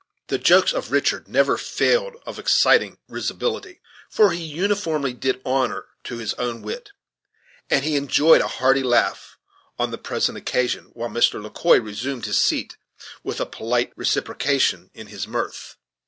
[0.29, 6.17] The jokes of Richard never failed of exciting risibility, for he uniformly did honor to
[6.17, 6.89] his own wit;
[7.69, 9.37] and he enjoyed a hearty laugh
[9.77, 11.39] on the present occasion, while Mr.
[11.39, 12.77] Le Quoi resumed his seat
[13.21, 15.77] with a polite reciprocation in his mirth.